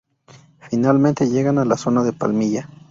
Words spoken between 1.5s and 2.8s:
a la zona de Palmilla.